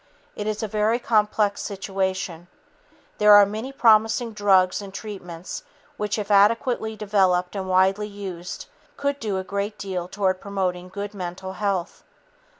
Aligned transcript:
It 0.35 0.47
is 0.47 0.63
a 0.63 0.67
very 0.67 0.97
complex 0.97 1.61
situation. 1.61 2.47
There 3.19 3.33
are 3.35 3.45
many 3.45 3.71
promising 3.71 4.33
drugs 4.33 4.81
and 4.81 4.91
treatments 4.91 5.61
which, 5.95 6.17
if 6.17 6.31
adequately 6.31 6.95
developed 6.95 7.55
and 7.55 7.69
widely 7.69 8.07
used, 8.07 8.65
could 8.97 9.19
do 9.19 9.37
a 9.37 9.43
great 9.43 9.77
deal 9.77 10.07
toward 10.07 10.41
promoting 10.41 10.89
good 10.89 11.13
mental 11.13 11.53
health. 11.53 12.03